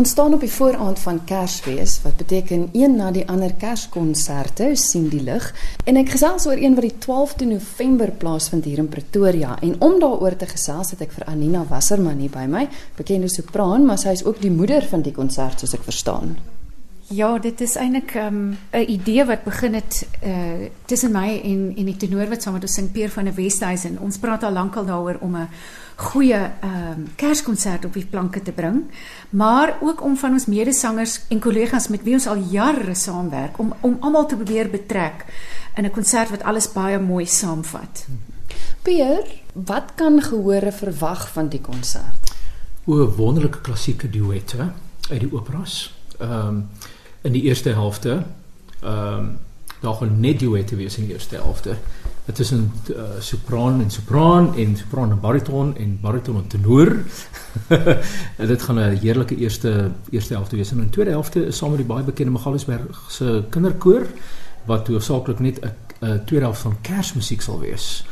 Ons 0.00 0.14
staan 0.14 0.32
op 0.32 0.40
die 0.40 0.52
vooraand 0.52 0.98
van 0.98 1.18
Kersfees 1.28 1.98
wat 2.00 2.16
beteken 2.16 2.62
een 2.72 2.94
na 2.96 3.10
die 3.12 3.26
ander 3.28 3.52
Kerskonserte 3.52 4.70
sien 4.80 5.10
die 5.12 5.20
lig 5.20 5.48
en 5.84 5.98
ek 6.00 6.14
gesels 6.14 6.46
oor 6.48 6.56
een 6.56 6.78
wat 6.78 6.86
die 6.86 6.94
12de 7.04 7.48
November 7.50 8.12
plaasvind 8.22 8.64
hier 8.64 8.80
in 8.80 8.88
Pretoria 8.88 9.58
en 9.60 9.74
om 9.84 9.98
daaroor 10.00 10.38
te 10.40 10.48
gesels 10.48 10.94
het 10.94 11.02
ek 11.04 11.12
vir 11.18 11.26
Anina 11.28 11.66
Wasserman 11.68 12.22
hier 12.24 12.32
by 12.32 12.46
my, 12.48 12.62
bekende 12.96 13.28
sopraan, 13.28 13.84
maar 13.84 14.00
sy 14.00 14.16
is 14.16 14.24
ook 14.24 14.40
die 14.40 14.54
moeder 14.54 14.88
van 14.88 15.04
die 15.04 15.12
konsert 15.12 15.60
soos 15.60 15.76
ek 15.76 15.84
verstaan. 15.90 16.32
Ja, 17.10 17.38
dit 17.38 17.60
is 17.60 17.74
eintlik 17.74 18.14
'n 18.14 18.18
um, 18.70 18.86
idee 18.86 19.24
wat 19.24 19.42
begin 19.44 19.74
het 19.74 20.08
uh 20.24 20.68
tussen 20.84 21.12
my 21.12 21.40
en 21.44 21.72
en 21.76 21.84
die 21.84 21.96
tenor 21.96 22.28
wat 22.28 22.42
saam 22.42 22.52
met 22.52 22.62
ons 22.62 22.74
sing 22.74 22.92
Peer 22.92 23.10
van 23.10 23.24
die 23.24 23.32
Westhuizen. 23.32 23.98
Ons 23.98 24.18
praat 24.18 24.42
al 24.42 24.52
lankal 24.52 24.84
daaroor 24.84 25.16
om 25.20 25.36
'n 25.36 25.48
goeie 25.96 26.34
ehm 26.60 26.92
um, 26.92 27.08
Kerskonsert 27.16 27.84
op 27.84 27.92
die 27.92 28.06
planke 28.06 28.42
te 28.42 28.52
bring, 28.52 28.82
maar 29.30 29.76
ook 29.80 30.02
om 30.02 30.16
van 30.16 30.32
ons 30.32 30.46
medesangers 30.46 31.20
en 31.28 31.38
kollegas 31.38 31.88
met 31.88 32.02
wie 32.02 32.14
ons 32.14 32.26
al 32.26 32.36
jare 32.50 32.94
saamwerk 32.94 33.58
om 33.58 33.74
om 33.80 33.96
almal 34.00 34.26
te 34.26 34.36
probeer 34.36 34.70
betrek 34.70 35.24
in 35.76 35.84
'n 35.84 35.90
konsert 35.90 36.30
wat 36.30 36.42
alles 36.42 36.72
baie 36.72 36.98
mooi 36.98 37.26
saamvat. 37.26 38.06
Peer, 38.82 39.26
wat 39.52 39.92
kan 39.94 40.22
gehore 40.22 40.72
verwag 40.72 41.32
van 41.32 41.48
die 41.48 41.60
konsert? 41.60 42.34
O, 42.84 43.14
wonderlike 43.16 43.60
klassieke 43.60 44.10
duette 44.10 44.72
uit 45.10 45.20
die 45.20 45.32
operas. 45.32 45.94
Ehm 46.18 46.46
um, 46.46 46.68
in 47.20 47.32
die 47.32 47.42
eerste 47.42 47.70
helfte. 47.70 48.22
Ehm 48.80 49.18
um, 49.18 49.38
daar 49.80 49.94
gaan 49.94 50.20
net 50.20 50.38
duette 50.38 50.76
wees 50.76 50.96
in 50.96 51.04
die 51.04 51.12
eerste 51.12 51.34
helfte. 51.34 51.76
Dit 52.24 52.38
is 52.38 52.50
'n 52.50 52.72
uh, 52.90 53.02
sopran 53.18 53.80
en 53.80 53.90
sopran 53.90 54.54
en 54.56 54.76
sopran 54.76 55.10
en 55.10 55.20
bariton 55.20 55.76
en 55.76 55.98
bariton 56.00 56.36
en 56.36 56.46
tenor. 56.46 56.96
en 58.40 58.46
dit 58.46 58.62
gaan 58.62 58.78
'n 58.78 58.96
heerlike 58.96 59.36
eerste 59.36 59.90
eerste 60.10 60.34
helfte 60.34 60.56
wees. 60.56 60.70
En 60.70 60.76
in 60.76 60.82
die 60.82 60.90
tweede 60.90 61.10
helfte 61.10 61.46
is 61.46 61.56
saam 61.56 61.68
met 61.70 61.78
die 61.78 61.86
baie 61.86 62.04
bekende 62.04 62.32
Magaliesberg 62.32 63.04
se 63.08 63.44
kinderkoor 63.50 64.06
wat 64.64 64.88
hoofsaaklik 64.88 65.38
net 65.38 65.60
'n 66.00 66.22
tweede 66.24 66.44
helfte 66.44 66.62
van 66.62 66.80
Kersmusiek 66.80 67.40
sal 67.40 67.60
wees. 67.60 68.04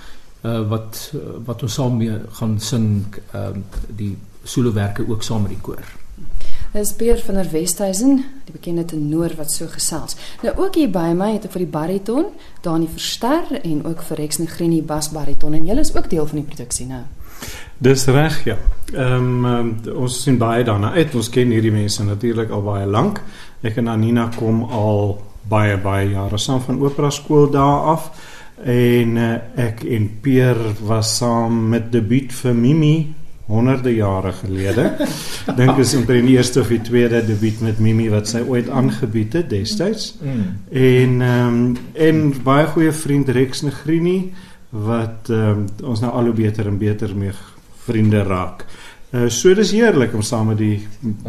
Uh 0.43 0.69
wat 0.69 1.13
wat 1.45 1.63
ons 1.63 1.75
saam 1.75 1.97
mee 1.97 2.19
gaan 2.31 2.61
sing 2.61 3.05
ehm 3.33 3.57
uh, 3.57 3.63
die 3.97 4.17
solowerke 4.43 5.09
ook 5.09 5.23
saam 5.23 5.43
met 5.43 5.51
die 5.51 5.61
koor. 5.61 5.85
Dis 6.73 6.93
Peer 6.93 7.19
van 7.25 7.35
der 7.35 7.49
Westhuizen, 7.53 8.19
die 8.45 8.53
bekende 8.53 8.85
tenor 8.85 9.33
wat 9.39 9.53
so 9.53 9.67
gesels. 9.73 10.17
Nou 10.43 10.53
ook 10.61 10.75
hier 10.77 10.91
by 10.93 11.15
my 11.17 11.31
het 11.33 11.47
ek 11.49 11.55
vir 11.55 11.65
die 11.65 11.73
bariton, 11.73 12.27
Dani 12.63 12.89
Verster 12.93 13.55
en 13.63 13.87
ook 13.89 14.03
vir 14.11 14.21
Rex 14.21 14.39
Negrini 14.43 14.83
bas 14.85 15.09
bariton 15.15 15.57
en 15.57 15.65
julle 15.65 15.81
is 15.81 15.95
ook 15.97 16.11
deel 16.13 16.29
van 16.29 16.43
die 16.43 16.49
produksie 16.51 16.87
nou. 16.91 17.07
Dis 17.79 18.05
reg, 18.11 18.41
ja. 18.45 18.57
Ehm 18.93 19.45
um, 19.47 19.71
ons 19.95 20.23
sien 20.23 20.37
baie 20.39 20.65
daarna 20.67 20.93
uit. 20.93 21.15
Ons 21.15 21.31
ken 21.31 21.55
hierdie 21.55 21.73
mense 21.73 22.05
natuurlik 22.05 22.51
al 22.51 22.65
baie 22.67 22.87
lank. 22.87 23.23
Ek 23.63 23.79
en 23.79 23.89
Anina 23.89 24.29
kom 24.37 24.65
al 24.65 25.15
baie 25.49 25.79
baie 25.81 26.11
jare 26.11 26.39
saam 26.39 26.61
van 26.61 26.83
opera 26.83 27.11
skool 27.11 27.49
daar 27.51 27.95
af 27.95 28.11
en 28.65 29.17
uh, 29.17 29.35
ek 29.57 29.85
en 29.87 30.09
Peer 30.21 30.59
was 30.85 31.17
saam 31.17 31.69
met 31.71 31.93
debuut 31.93 32.33
vir 32.35 32.55
Mimi 32.55 32.97
honderde 33.49 33.95
jare 33.95 34.33
gelede. 34.33 34.91
Dink 35.59 35.79
is 35.81 35.95
omtrent 35.97 36.27
die 36.29 36.37
eerste 36.37 36.61
of 36.61 36.73
die 36.73 36.81
tweede 36.85 37.23
debuut 37.27 37.63
met 37.65 37.81
Mimi 37.81 38.09
wat 38.13 38.29
sy 38.29 38.43
ooit 38.45 38.69
aangebied 38.69 39.39
het 39.41 39.49
destyds. 39.53 40.13
Mm. 40.21 40.43
En 40.71 41.23
ehm 41.29 41.55
um, 41.55 41.79
en 42.09 42.21
baie 42.45 42.67
goeie 42.75 42.93
vriend 42.93 43.29
Rex 43.29 43.65
Negrini 43.65 44.19
wat 44.71 45.33
ehm 45.33 45.65
um, 45.65 45.89
ons 45.95 46.05
nou 46.05 46.13
al 46.13 46.31
hoe 46.31 46.37
beter 46.37 46.69
en 46.69 46.79
beter 46.79 47.17
mee 47.17 47.33
vriende 47.89 48.23
raak. 48.23 48.67
Uh, 49.09 49.31
so 49.33 49.55
dis 49.57 49.73
heerlik 49.73 50.13
om 50.13 50.23
saam 50.23 50.51
met 50.53 50.59
die 50.61 50.83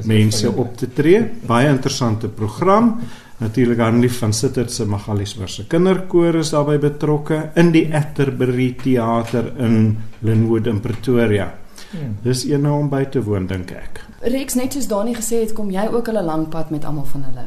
mense 0.03 0.51
op 0.51 0.75
te 0.77 0.89
tree. 0.91 1.23
Baie 1.47 1.69
interessante 1.71 2.27
program. 2.27 2.97
Natuurlik 3.39 3.79
aan 3.79 4.01
lief 4.03 4.17
van 4.19 4.33
Sittert 4.35 4.71
se 4.71 4.83
Magaliesberg 4.85 5.49
se 5.49 5.63
kinderkoor 5.71 6.41
is 6.41 6.51
daarbey 6.51 6.75
betrokke 6.83 7.37
in 7.55 7.71
die 7.71 7.85
Atterbury 7.95 8.73
teater 8.83 9.53
in 9.63 9.95
Linwood 10.27 10.67
in 10.67 10.81
Pretoria. 10.83 11.47
Hmm. 11.91 12.17
Dis 12.21 12.43
een 12.45 12.61
nou 12.61 12.75
om 12.79 12.89
by 12.89 13.03
te 13.09 13.21
woon 13.23 13.47
dink 13.47 13.71
ek. 13.71 14.03
Rex 14.21 14.53
net 14.53 14.73
soos 14.73 14.87
Dani 14.87 15.15
gesê 15.15 15.41
het, 15.41 15.53
kom 15.53 15.71
jy 15.71 15.87
ook 15.91 16.07
al 16.07 16.21
'n 16.21 16.25
lang 16.25 16.49
pad 16.49 16.69
met 16.69 16.85
almal 16.85 17.05
van 17.05 17.23
hulle. 17.23 17.45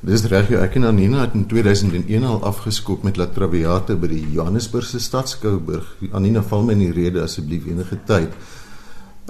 Dis 0.00 0.24
reg, 0.24 0.48
ja, 0.50 0.64
ek 0.64 0.74
en 0.74 0.84
Anina 0.84 1.20
het 1.20 1.34
in 1.34 1.46
2001 1.46 2.24
al 2.24 2.40
afgeskop 2.42 3.04
met 3.06 3.16
La 3.16 3.26
Traviata 3.26 3.94
by 3.94 4.08
die 4.10 4.24
Johannesburgse 4.34 4.98
Stadskouburg. 4.98 5.92
Anina 6.10 6.42
val 6.42 6.64
my 6.66 6.72
in 6.72 6.78
die 6.78 6.92
rede 6.92 7.22
asseblief 7.22 7.66
enige 7.66 7.98
tyd. 8.04 8.34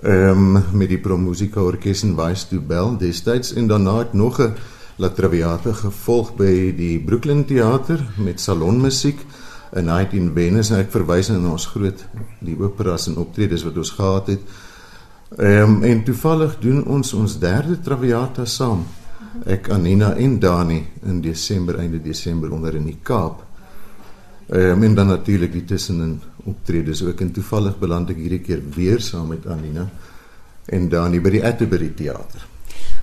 Ehm 0.02 0.56
um, 0.56 0.62
met 0.72 0.88
die 0.88 0.98
Promusika 0.98 1.60
Orkees 1.60 2.02
in 2.02 2.16
Weisstubel 2.16 2.96
destyds 2.96 3.52
en 3.52 3.68
daarna 3.68 3.98
het 3.98 4.12
nog 4.12 4.40
'n 4.40 4.54
La 4.96 5.08
Traviata 5.08 5.72
gevolg 5.72 6.34
by 6.36 6.72
die 6.76 6.98
Brooklyn 7.00 7.44
Theater 7.44 8.00
met 8.16 8.40
salonmusiek. 8.40 9.20
'n 9.72 9.84
night 9.84 10.12
in 10.12 10.32
Venice 10.34 10.74
en 10.74 10.80
ek 10.80 10.90
verwys 10.92 11.28
nou 11.28 11.40
na 11.40 11.52
ons 11.56 11.66
groot 11.66 12.04
die 12.44 12.56
operas 12.60 13.06
en 13.08 13.16
optredes 13.16 13.64
wat 13.64 13.76
ons 13.76 13.90
gehad 13.90 14.26
het. 14.26 14.40
Ehm 15.38 15.62
um, 15.62 15.82
en 15.82 16.02
toevallig 16.04 16.58
doen 16.60 16.84
ons 16.84 17.14
ons 17.14 17.38
derde 17.38 17.80
Traviata 17.80 18.44
saam. 18.44 18.84
Ek 19.46 19.70
Anina 19.72 20.14
en 20.14 20.38
Dani 20.38 20.82
in 21.08 21.20
Desember 21.20 21.78
einde 21.78 22.02
Desember 22.02 22.52
onder 22.52 22.76
in 22.76 22.84
die 22.84 22.98
Kaap. 23.02 23.42
Ehm 24.50 24.76
um, 24.76 24.82
en 24.82 24.94
dan 24.94 25.06
natuurlik 25.06 25.52
die 25.52 25.64
tussenin 25.64 26.20
optredes 26.44 27.02
ook 27.02 27.20
en 27.20 27.32
toevallig 27.32 27.78
beland 27.78 28.10
ek 28.10 28.16
hierdie 28.16 28.40
keer 28.40 28.60
weer 28.74 29.00
saam 29.00 29.28
met 29.28 29.46
Anina 29.46 29.88
en 30.66 30.88
Dani 30.88 31.20
by 31.20 31.30
die 31.30 31.44
Atterbury 31.44 31.92
Theater. 31.96 32.44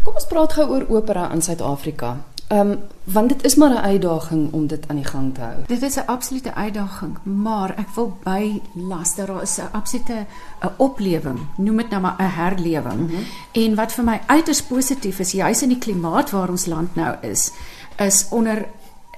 Kom 0.04 0.14
ons 0.16 0.28
praat 0.30 0.54
gou 0.54 0.70
oor 0.70 0.86
opera 0.90 1.32
in 1.34 1.42
Suid-Afrika. 1.42 2.18
Ehm 2.50 2.70
um, 2.70 2.80
want 3.04 3.30
dit 3.30 3.44
is 3.44 3.56
maar 3.56 3.70
'n 3.70 3.78
uitdaging 3.78 4.54
om 4.54 4.68
dit 4.68 4.88
aan 4.88 4.96
die 4.96 5.06
gang 5.06 5.34
te 5.34 5.42
hou. 5.42 5.56
Dit 5.66 5.82
is 5.82 5.96
'n 5.96 6.06
absolute 6.06 6.54
uitdaging, 6.54 7.18
maar 7.24 7.70
ek 7.78 7.90
wil 7.96 8.18
by 8.24 8.62
las 8.74 9.16
dat 9.16 9.28
daar 9.28 9.42
is 9.42 9.58
'n 9.58 9.70
absolute 9.72 10.26
'n 10.62 10.70
oplewing, 10.78 11.40
noem 11.58 11.78
dit 11.78 11.90
nou 11.90 12.02
maar 12.02 12.16
'n 12.18 12.24
herlewing. 12.24 13.00
Mm 13.00 13.08
-hmm. 13.08 13.26
En 13.52 13.76
wat 13.76 13.92
vir 13.92 14.04
my 14.04 14.22
uiters 14.26 14.62
positief 14.62 15.20
is, 15.20 15.32
juis 15.32 15.62
in 15.62 15.70
die 15.70 15.78
klimaat 15.78 16.30
waar 16.30 16.50
ons 16.50 16.66
land 16.66 16.96
nou 16.96 17.16
is, 17.22 17.52
is 17.98 18.28
onder 18.30 18.66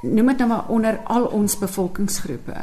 noem 0.01 0.27
dit 0.27 0.37
nou 0.37 0.49
maar 0.49 0.67
onder 0.67 0.99
al 1.03 1.25
ons 1.25 1.57
bevolkingsgroepe 1.57 2.55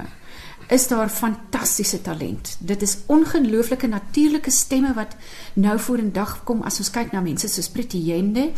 is 0.69 0.89
daar 0.89 1.09
fantastiese 1.09 2.01
talent. 2.03 2.57
Dit 2.61 2.83
is 2.83 2.99
ongelooflike 3.07 3.87
natuurlike 3.87 4.51
stemme 4.51 4.93
wat 4.95 5.17
nou 5.53 5.79
vorendag 5.81 6.45
kom 6.45 6.63
as 6.63 6.79
ons 6.79 6.91
kyk 6.93 7.13
na 7.13 7.23
mense 7.25 7.49
soos 7.49 7.71
Pretty 7.73 7.99
Yende 8.11 8.51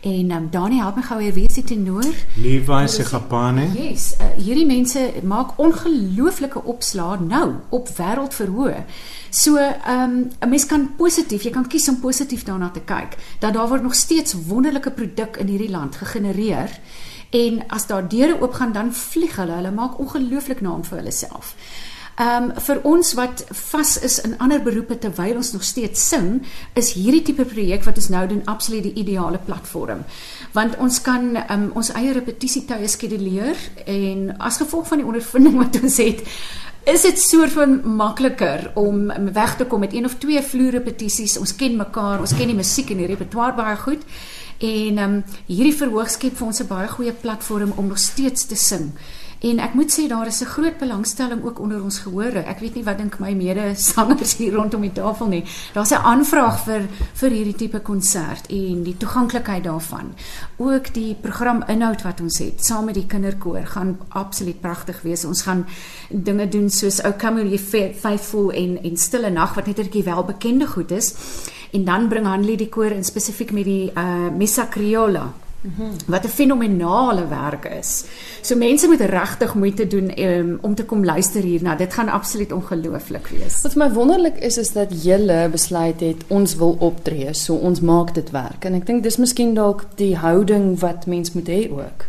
en 0.00 0.32
um, 0.32 0.48
Dani 0.50 0.80
help 0.80 0.96
my 0.96 1.04
gou 1.04 1.18
weer 1.20 1.34
wie 1.36 1.44
is 1.48 1.58
die 1.60 1.64
tenor? 1.64 2.08
Levi 2.40 2.80
Segapane. 2.88 3.68
Yes, 3.76 4.14
uh, 4.16 4.30
hierdie 4.40 4.66
mense 4.66 5.02
maak 5.28 5.58
ongelooflike 5.60 6.64
opslae 6.64 7.20
nou 7.20 7.58
op 7.68 7.92
wêreldverhoog. 7.98 8.84
So, 9.30 9.56
ehm 9.56 10.00
um, 10.00 10.30
'n 10.40 10.48
mens 10.48 10.66
kan 10.66 10.88
positief, 10.96 11.42
jy 11.42 11.50
kan 11.50 11.68
kies 11.68 11.88
om 11.88 12.00
positief 12.00 12.44
daarna 12.44 12.70
te 12.70 12.80
kyk 12.80 13.16
dat 13.40 13.52
daar 13.54 13.68
word 13.68 13.82
nog 13.82 13.94
steeds 13.94 14.34
wonderlike 14.46 14.90
produk 14.90 15.36
in 15.36 15.46
hierdie 15.46 15.70
land 15.70 15.96
gegenereer. 15.96 16.80
En 17.30 17.62
as 17.68 17.86
daar 17.86 18.08
deure 18.08 18.40
oopgaan 18.40 18.72
dan 18.72 18.94
vlieg 18.94 19.36
hulle. 19.36 19.52
Hulle 19.52 19.70
maak 19.70 19.98
ongelooflik 19.98 20.60
naam 20.60 20.84
vir 20.84 21.02
hulle 21.02 21.12
self. 21.12 21.54
Ehm 22.18 22.48
um, 22.50 22.54
vir 22.66 22.80
ons 22.82 23.12
wat 23.14 23.44
vas 23.70 23.90
is 24.02 24.16
in 24.26 24.32
ander 24.42 24.62
beroepe 24.62 24.96
terwyl 24.98 25.36
ons 25.38 25.52
nog 25.52 25.62
steeds 25.62 26.08
sing, 26.08 26.40
is 26.74 26.88
hierdie 26.98 27.22
tipe 27.22 27.44
projek 27.46 27.84
wat 27.86 28.00
ons 28.00 28.08
nou 28.10 28.24
doen 28.26 28.40
absoluut 28.50 28.82
die 28.82 28.94
ideale 28.98 29.38
platform. 29.38 30.02
Want 30.52 30.74
ons 30.82 30.98
kan 31.00 31.36
um, 31.44 31.68
ons 31.78 31.92
eie 31.94 32.16
repetisietye 32.16 32.88
skeduleer 32.90 33.62
en 33.86 34.32
as 34.38 34.58
gevolg 34.58 34.88
van 34.90 34.98
die 34.98 35.06
ondervinding 35.06 35.60
wat 35.62 35.78
ons 35.82 36.00
het, 36.02 36.26
is 36.90 37.06
dit 37.06 37.22
soort 37.22 37.54
van 37.54 37.78
makliker 38.00 38.70
om 38.74 39.06
weg 39.32 39.54
te 39.56 39.68
kom 39.70 39.86
met 39.86 39.94
een 39.94 40.08
of 40.08 40.18
twee 40.18 40.42
vloerrepetisies. 40.42 41.38
Ons 41.38 41.54
ken 41.54 41.76
mekaar, 41.78 42.18
ons 42.18 42.34
ken 42.34 42.50
die 42.50 42.58
musiek 42.58 42.90
en 42.90 43.04
die 43.04 43.10
repertoire 43.12 43.54
baie 43.54 43.76
goed. 43.76 44.02
En 44.58 44.98
ehm 44.98 45.14
um, 45.14 45.24
hierdie 45.46 45.76
verhoog 45.76 46.10
skep 46.10 46.36
vir 46.36 46.46
ons 46.46 46.60
'n 46.60 46.66
baie 46.66 46.88
goeie 46.88 47.12
platform 47.12 47.72
om 47.76 47.86
nog 47.86 47.98
steeds 47.98 48.46
te 48.46 48.56
sing. 48.56 48.92
En 49.38 49.60
ek 49.62 49.74
moet 49.78 49.92
sê 49.94 50.08
daar 50.10 50.26
is 50.26 50.40
'n 50.40 50.50
groot 50.50 50.78
belangstelling 50.78 51.44
ook 51.44 51.60
onder 51.60 51.82
ons 51.82 51.98
gehore. 51.98 52.38
Ek 52.38 52.58
weet 52.58 52.74
nie 52.74 52.84
wat 52.84 52.98
dink 52.98 53.18
my 53.18 53.32
mede-sangers 53.32 54.36
hier 54.36 54.52
rondom 54.52 54.80
die 54.80 54.92
tafel 54.92 55.26
nie. 55.26 55.44
Daar's 55.72 55.90
'n 55.90 56.02
aanvraag 56.02 56.64
vir 56.64 56.88
vir 57.14 57.30
hierdie 57.30 57.54
tipe 57.54 57.80
konsert 57.80 58.46
en 58.46 58.82
die 58.82 58.96
toeganklikheid 58.96 59.64
daarvan. 59.64 60.14
Ook 60.56 60.94
die 60.94 61.14
programinhoud 61.14 62.02
wat 62.02 62.20
ons 62.20 62.38
het 62.38 62.64
saam 62.64 62.84
met 62.84 62.94
die 62.94 63.06
kinderkoor 63.06 63.66
gaan 63.66 63.98
absoluut 64.08 64.60
pragtig 64.60 65.02
wees. 65.02 65.24
Ons 65.24 65.42
gaan 65.42 65.66
dinge 66.08 66.48
doen 66.48 66.70
soos 66.70 67.04
O 67.04 67.12
Come 67.12 67.48
Ye 67.48 67.58
Faithful 67.94 68.50
en 68.52 68.82
en 68.82 68.96
Stille 68.96 69.30
Nag 69.30 69.54
wat 69.54 69.66
net 69.66 69.78
'n 69.78 69.82
bietjie 69.82 70.04
welbekende 70.04 70.66
goed 70.66 70.90
is. 70.90 71.14
En 71.72 71.84
dan 71.84 72.08
bring 72.08 72.26
Hanlie 72.26 72.56
die 72.56 72.68
koor 72.68 72.90
in 72.90 73.04
spesifiek 73.04 73.52
met 73.52 73.64
die 73.64 73.90
uh 73.94 74.30
Missa 74.36 74.66
Criolla 74.70 75.32
wat 76.06 76.24
'n 76.24 76.28
fenominale 76.28 77.28
werk 77.28 77.64
is. 77.64 78.04
So 78.40 78.56
mense 78.56 78.86
moet 78.86 79.00
regtig 79.00 79.54
moeite 79.54 79.86
doen 79.86 80.18
um, 80.18 80.58
om 80.60 80.74
te 80.74 80.84
kom 80.84 81.04
luister 81.04 81.42
hierna. 81.42 81.74
Dit 81.74 81.94
gaan 81.94 82.08
absoluut 82.08 82.52
ongelooflik 82.52 83.26
wees. 83.26 83.62
Wat 83.62 83.72
vir 83.72 83.88
my 83.88 83.92
wonderlik 83.92 84.36
is 84.36 84.56
is 84.56 84.72
dat 84.72 85.02
julle 85.04 85.48
besluit 85.50 86.00
het 86.00 86.24
ons 86.26 86.56
wil 86.56 86.76
optree, 86.78 87.34
so 87.34 87.54
ons 87.54 87.80
maak 87.80 88.14
dit 88.14 88.30
werk. 88.30 88.64
En 88.64 88.74
ek 88.74 88.86
dink 88.86 89.02
dis 89.02 89.16
miskien 89.16 89.54
dalk 89.54 89.84
die 89.94 90.16
houding 90.16 90.78
wat 90.80 91.06
mens 91.06 91.32
moet 91.32 91.48
hê 91.48 91.70
ook. 91.70 92.06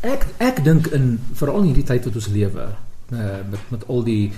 Ek 0.00 0.26
ek 0.38 0.64
dink 0.64 0.86
in 0.86 1.20
veral 1.32 1.58
in 1.58 1.64
hierdie 1.64 1.86
tyd 1.86 2.04
wat 2.04 2.14
ons 2.14 2.28
lewe, 2.28 2.68
uh, 3.12 3.18
met 3.50 3.60
met 3.70 3.88
al 3.88 4.02
die 4.02 4.32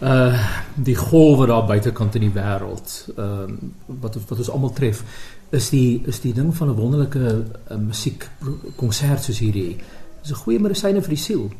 uh 0.00 0.38
die 0.74 0.94
golwe 0.94 1.46
daar 1.46 1.66
buitekant 1.66 2.14
in 2.14 2.28
die 2.28 2.34
wêreld, 2.34 2.92
ehm 3.16 3.50
uh, 3.50 3.96
wat 4.00 4.14
wat 4.28 4.38
ons 4.38 4.50
almal 4.50 4.72
tref, 4.72 5.02
is 5.50 5.70
die 5.70 6.02
is 6.06 6.20
die 6.20 6.32
ding 6.32 6.54
van 6.56 6.68
'n 6.68 6.74
wonderlike 6.74 7.44
uh, 7.70 7.76
musiek 7.76 8.28
konsert 8.76 9.22
soos 9.22 9.38
hierdie. 9.38 9.76
Dis 10.22 10.30
'n 10.30 10.42
goeie 10.44 10.60
medisyne 10.60 11.02
vir 11.02 11.08
die 11.08 11.24
siel. 11.24 11.50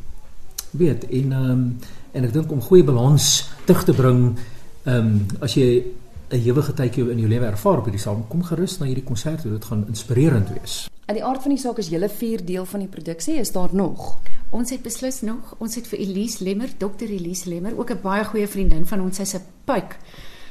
Weet, 0.71 1.05
en 1.05 1.33
ehm 1.33 1.51
um, 1.51 1.79
en 2.13 2.25
ek 2.25 2.33
dink 2.33 2.53
om 2.53 2.61
goeie 2.61 2.85
balans 2.85 3.49
terug 3.65 3.85
te 3.85 3.93
bring 3.93 4.39
ehm 4.85 4.97
um, 4.97 5.27
as 5.41 5.55
jy 5.55 5.85
'n 6.31 6.43
ewige 6.45 6.73
tydjie 6.73 7.11
in 7.11 7.19
jou 7.19 7.29
lewe 7.29 7.47
ervaar 7.47 7.79
op 7.79 7.85
hierdie 7.85 8.01
saam, 8.01 8.27
kom 8.29 8.43
gerus 8.43 8.79
na 8.79 8.87
hierdie 8.87 9.05
konsert, 9.05 9.43
dit 9.43 9.65
gaan 9.65 9.85
inspirerend 9.89 10.49
wees. 10.49 10.89
Uit 11.07 11.17
die 11.17 11.25
aard 11.25 11.43
van 11.43 11.51
die 11.55 11.61
saak 11.61 11.79
is 11.79 11.89
julle 11.89 12.09
vier 12.09 12.45
deel 12.45 12.65
van 12.65 12.81
die 12.81 12.89
produksie, 12.89 13.39
is 13.41 13.53
daar 13.53 13.73
nog? 13.73 14.19
Ons 14.51 14.71
het 14.71 14.83
beslis 14.83 15.21
nog, 15.21 15.55
ons 15.59 15.75
het 15.75 15.87
vir 15.87 15.99
Elise 15.99 16.45
Lemmer, 16.45 16.71
Dr 16.79 17.11
Elise 17.11 17.49
Lemmer, 17.49 17.79
ook 17.79 17.91
'n 17.91 18.01
baie 18.03 18.25
goeie 18.25 18.49
vriendin 18.49 18.87
van 18.87 19.01
ons, 19.01 19.17
sy's 19.17 19.35
'n 19.35 19.45
puik 19.65 19.99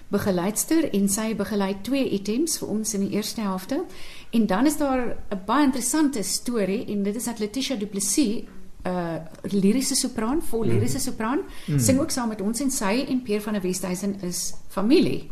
begeleidster 0.07 0.93
en 0.93 1.09
sy 1.09 1.35
begelei 1.35 1.75
twee 1.81 2.09
items 2.09 2.57
vir 2.57 2.67
ons 2.67 2.93
in 2.93 3.01
die 3.07 3.15
eerste 3.17 3.41
helfte. 3.41 3.83
En 4.31 4.45
dan 4.45 4.65
is 4.65 4.77
daar 4.77 5.17
'n 5.29 5.41
baie 5.45 5.65
interessante 5.65 6.23
storie 6.23 6.85
en 6.85 7.03
dit 7.03 7.15
is 7.15 7.23
dat 7.23 7.39
Letitia 7.39 7.75
Du 7.75 7.85
Plessis 7.85 8.43
'n 8.83 8.89
uh, 8.89 9.15
liriese 9.41 9.95
sopran, 9.95 10.41
vol 10.41 10.63
mm. 10.63 10.69
liriese 10.69 10.99
sopran, 10.99 11.39
mm. 11.65 11.79
sing 11.79 11.99
ook 11.99 12.11
saam 12.11 12.27
met 12.27 12.41
ons 12.41 12.59
en 12.59 12.71
sy 12.71 13.05
en 13.09 13.21
Pierre 13.21 13.43
van 13.43 13.53
der 13.53 13.61
Westhuizen 13.61 14.21
is 14.21 14.53
familie. 14.67 15.29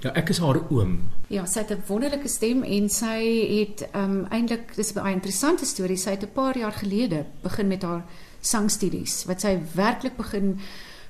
Ja, 0.00 0.12
ek 0.14 0.28
is 0.28 0.38
haar 0.38 0.60
oom. 0.70 0.98
Ja, 1.26 1.44
sy 1.46 1.58
het 1.58 1.70
'n 1.70 1.82
wonderlike 1.86 2.28
stem 2.28 2.62
en 2.62 2.88
sy 2.88 3.18
het 3.58 3.88
ehm 3.92 4.10
um, 4.10 4.26
eintlik 4.30 4.74
dis 4.76 4.92
'n 4.92 5.00
baie 5.00 5.14
interessante 5.14 5.64
storie. 5.64 5.96
Sy 5.96 6.10
het 6.10 6.22
'n 6.22 6.32
paar 6.32 6.58
jaar 6.58 6.72
gelede 6.72 7.24
begin 7.42 7.68
met 7.68 7.82
haar 7.82 8.04
sangstudies 8.40 9.24
wat 9.24 9.40
sy 9.40 9.58
werklik 9.74 10.16
begin 10.16 10.58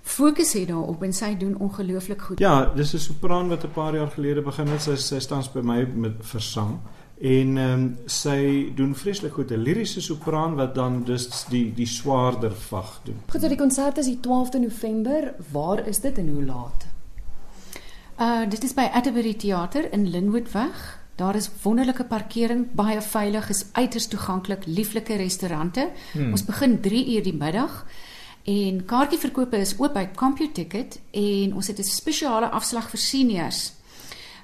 fokus 0.03 0.53
het 0.53 0.69
daarop 0.69 1.03
en 1.03 1.13
sy 1.13 1.37
doen 1.37 1.57
ongelooflik 1.57 2.23
goed. 2.23 2.39
Ja, 2.39 2.73
dis 2.75 2.95
'n 2.95 2.99
sopran 2.99 3.49
wat 3.49 3.65
'n 3.65 3.73
paar 3.73 3.95
jaar 3.95 4.11
gelede 4.11 4.43
begin 4.43 4.69
het. 4.69 4.83
Sy 4.83 4.97
sy 4.97 5.19
staan 5.19 5.45
by 5.53 5.61
my 5.61 5.89
met 5.95 6.13
versang 6.21 6.79
en 7.21 7.57
ehm 7.59 7.73
um, 7.73 7.99
sy 8.07 8.73
doen 8.75 8.95
vreeslik 8.95 9.33
goed 9.33 9.51
'n 9.51 9.63
liriese 9.63 10.01
sopran 10.01 10.55
wat 10.55 10.75
dan 10.75 11.05
dus 11.05 11.45
die 11.49 11.75
die 11.75 11.87
swaarder 11.87 12.53
vag 12.53 13.01
doen. 13.05 13.21
Goed, 13.31 13.41
so 13.41 13.49
die 13.49 13.57
konsert 13.57 13.99
is 13.99 14.07
die 14.07 14.21
12de 14.21 14.59
November. 14.59 15.35
Waar 15.53 15.87
is 15.87 16.01
dit 16.01 16.19
en 16.19 16.29
hoe 16.29 16.45
laat? 16.45 16.87
Uh 18.19 18.49
dit 18.51 18.65
is 18.65 18.75
by 18.75 18.89
Atterbury 18.93 19.35
Theater 19.35 19.93
in 19.93 20.09
Linwoodweg. 20.11 20.99
Daar 21.15 21.35
is 21.35 21.51
wonderlike 21.63 22.05
parkering, 22.05 22.67
baie 22.75 23.01
veilig, 23.03 23.49
is 23.49 23.65
uiters 23.73 24.07
toeganklik, 24.07 24.67
lieflike 24.67 25.17
restaurante. 25.17 25.91
Hmm. 26.13 26.31
Ons 26.31 26.45
begin 26.45 26.81
3 26.81 27.15
uur 27.15 27.23
die 27.23 27.35
middag. 27.35 27.87
En 28.43 28.85
kaartjieverkope 28.85 29.57
is 29.57 29.77
oop 29.79 29.95
by 29.95 30.09
CompuTicket 30.15 30.99
en 31.11 31.55
ons 31.55 31.67
het 31.67 31.79
'n 31.79 31.83
spesiale 31.83 32.49
afslag 32.49 32.91
vir 32.91 32.99
seniors 32.99 33.73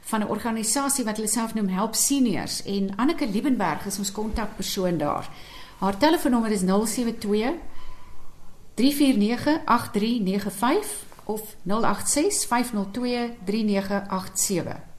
van 0.01 0.21
'n 0.21 0.29
organisasie 0.29 1.05
wat 1.05 1.17
hulle 1.17 1.29
self 1.29 1.55
noem 1.55 1.69
Help 1.69 1.95
Seniors 1.95 2.63
en 2.63 2.97
Anneke 2.97 3.27
Liebenberg 3.27 3.87
is 3.87 3.99
ons 3.99 4.13
kontakpersoon 4.13 4.99
daar. 4.99 5.29
Haar 5.79 5.99
telefoonnommer 5.99 6.51
is 6.51 6.61
072 6.61 7.55
349 8.75 9.61
8395 9.65 11.14
of 11.27 11.57
086 11.67 12.45
502 12.45 13.37
3987. 13.47 14.93